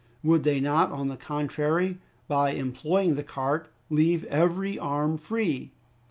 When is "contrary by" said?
1.15-2.53